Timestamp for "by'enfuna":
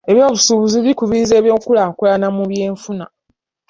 2.49-3.05